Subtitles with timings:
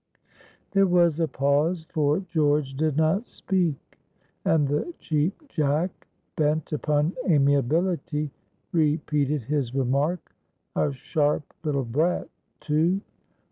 [0.71, 3.99] There was a pause, for George did not speak;
[4.43, 8.31] and the Cheap Jack, bent upon amiability,
[8.71, 12.29] repeated his remark,—"A sharp little brat,
[12.61, 13.01] too!"